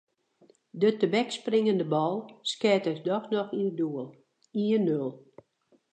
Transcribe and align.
De 0.81 0.89
tebekspringende 0.99 1.85
bal 1.93 2.15
skeat 2.51 2.85
ik 2.91 2.99
dochs 3.07 3.29
noch 3.33 3.49
yn 3.59 3.69
it 3.71 3.77
doel: 3.79 4.07
ien-nul. 4.67 5.11